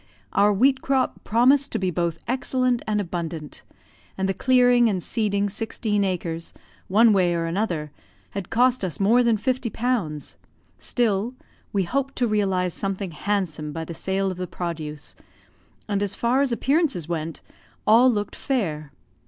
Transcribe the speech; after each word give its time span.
Our 0.33 0.51
wheat 0.51 0.81
crop 0.81 1.23
promised 1.23 1.71
to 1.73 1.77
be 1.77 1.91
both 1.91 2.17
excellent 2.27 2.81
and 2.87 2.99
abundant; 2.99 3.61
and 4.17 4.27
the 4.27 4.33
clearing 4.33 4.89
and 4.89 5.03
seeding 5.03 5.47
sixteen 5.47 6.03
acres, 6.03 6.55
one 6.87 7.13
way 7.13 7.35
or 7.35 7.45
another, 7.45 7.91
had 8.31 8.49
cost 8.49 8.83
us 8.83 8.99
more 8.99 9.21
than 9.21 9.37
fifty 9.37 9.69
pounds, 9.69 10.37
still, 10.79 11.35
we 11.71 11.83
hoped 11.83 12.15
to 12.15 12.25
realise 12.27 12.73
something 12.73 13.11
handsome 13.11 13.71
by 13.71 13.85
the 13.85 13.93
sale 13.93 14.31
of 14.31 14.37
the 14.37 14.47
produce; 14.47 15.15
and, 15.87 16.01
as 16.01 16.15
far 16.15 16.41
as 16.41 16.51
appearances 16.51 17.07
went, 17.07 17.41
all 17.85 18.11
looked 18.11 18.35
fair. 18.35 18.91